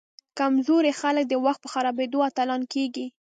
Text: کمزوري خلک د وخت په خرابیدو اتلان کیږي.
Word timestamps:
کمزوري 0.39 0.91
خلک 1.01 1.25
د 1.29 1.33
وخت 1.45 1.59
په 1.61 1.69
خرابیدو 1.73 2.19
اتلان 2.29 2.61
کیږي. 2.73 3.05